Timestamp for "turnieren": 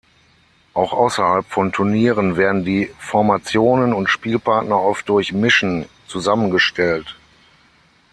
1.71-2.35